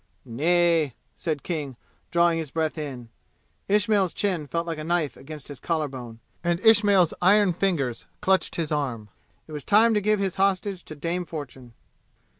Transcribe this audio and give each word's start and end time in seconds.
"Nay," 0.25 0.95
said 1.15 1.43
King, 1.43 1.77
drawing 2.09 2.39
his 2.39 2.49
breath 2.49 2.75
in. 2.75 3.09
Ismail's 3.67 4.15
chin 4.15 4.47
felt 4.47 4.65
like 4.65 4.79
a 4.79 4.83
knife 4.83 5.15
against 5.15 5.47
his 5.47 5.59
collar 5.59 5.87
bone, 5.87 6.19
and 6.43 6.59
Ismail's 6.61 7.13
iron 7.21 7.53
fingers 7.53 8.07
clutched 8.19 8.55
his 8.55 8.71
arm. 8.71 9.09
It 9.45 9.51
was 9.51 9.63
time 9.63 9.93
to 9.93 10.01
give 10.01 10.19
his 10.19 10.37
hostage 10.37 10.83
to 10.85 10.95
dame 10.95 11.27
Fortune. 11.27 11.73